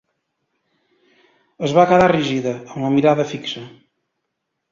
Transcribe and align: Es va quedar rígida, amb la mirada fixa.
Es 1.67 1.75
va 1.79 1.85
quedar 1.91 2.09
rígida, 2.13 2.55
amb 2.71 2.85
la 2.87 2.91
mirada 2.97 3.29
fixa. 3.35 3.65